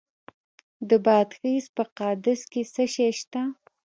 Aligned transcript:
د 0.89 0.91
بادغیس 1.05 1.65
په 1.75 1.83
قادس 1.97 2.41
کې 2.51 2.61
څه 2.73 2.83
شی 2.93 3.09
شته؟ 3.19 3.41